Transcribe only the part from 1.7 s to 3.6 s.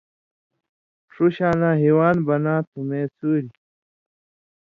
ہِوان بناتُھو مے سُوریۡ